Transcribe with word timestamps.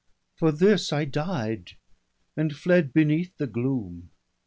For 0.33 0.51
this 0.51 0.91
I 0.91 1.05
died, 1.05 1.73
and 2.35 2.55
fled 2.55 2.91
beneath 2.91 3.37
the 3.37 3.45
gloom. 3.45 4.09